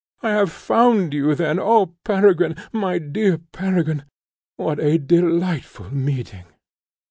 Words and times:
I 0.23 0.31
have 0.31 0.51
found 0.51 1.13
you, 1.13 1.35
then! 1.35 1.59
O 1.59 1.95
Peregrine, 2.03 2.55
my 2.73 2.97
dear 2.97 3.37
Peregrine, 3.37 4.03
what 4.55 4.79
a 4.79 4.97
delightful 4.97 5.93
meeting!" 5.93 6.45